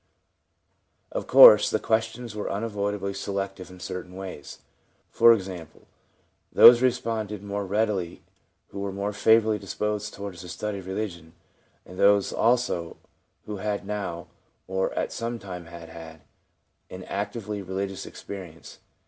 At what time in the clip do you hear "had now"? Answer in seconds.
13.57-14.25